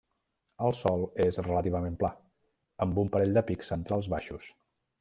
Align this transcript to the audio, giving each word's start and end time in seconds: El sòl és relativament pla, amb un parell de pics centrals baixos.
El 0.67 0.71
sòl 0.77 1.03
és 1.25 1.37
relativament 1.47 1.99
pla, 1.99 2.11
amb 2.87 2.99
un 3.05 3.13
parell 3.17 3.37
de 3.39 3.45
pics 3.51 3.73
centrals 3.75 4.13
baixos. 4.15 4.53